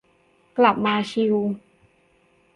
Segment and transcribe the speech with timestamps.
[0.57, 1.35] กลับมาชิล